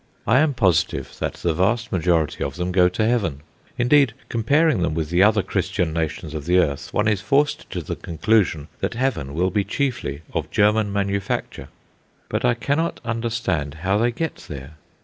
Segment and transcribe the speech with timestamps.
[0.25, 3.41] I am positive that the vast majority of them go to Heaven.
[3.77, 7.81] Indeed, comparing them with the other Christian nations of the earth, one is forced to
[7.83, 11.67] the conclusion that Heaven will be chiefly of German manufacture.
[12.29, 14.77] But I cannot understand how they get there.